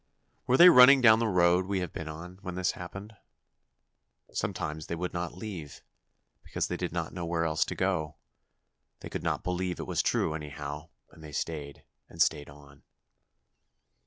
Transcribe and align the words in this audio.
Were 0.47 0.57
they 0.57 0.67
running 0.69 0.99
down 1.01 1.19
the 1.19 1.27
road 1.27 1.67
we 1.67 1.79
have 1.81 1.93
been 1.93 2.07
on, 2.07 2.39
when 2.41 2.55
this 2.55 2.71
happened? 2.71 3.15
Sometimes 4.33 4.87
they 4.87 4.95
would 4.95 5.13
not 5.13 5.35
leave, 5.37 5.83
because 6.43 6.65
they 6.67 6.75
did 6.75 6.91
not 6.91 7.13
know 7.13 7.23
where 7.23 7.45
else 7.45 7.63
to 7.65 7.75
go. 7.75 8.15
They 9.01 9.11
could 9.11 9.21
not 9.21 9.43
believe 9.43 9.79
it 9.79 9.83
was 9.85 10.01
true, 10.01 10.33
anyhow, 10.33 10.89
and 11.11 11.23
they 11.23 11.31
stayed 11.31 11.83
and 12.09 12.19
stayed 12.19 12.49
on. 12.49 12.81